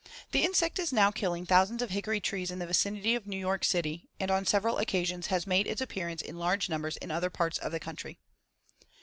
[0.31, 3.63] The insect is now killing thousands of hickory trees in the vicinity of New York
[3.63, 7.59] City and on several occasions has made its appearance in large numbers in other parts
[7.59, 8.17] of the country.